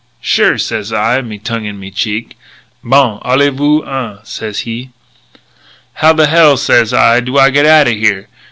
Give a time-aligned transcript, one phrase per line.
[0.19, 2.35] 'Sure,' says I, me tongue in me cheek.
[2.83, 3.21] 'Bong!
[3.23, 4.89] Allez vous en!' says he.
[5.93, 8.27] "'How the hell,' sez I, 'do I get out of here?'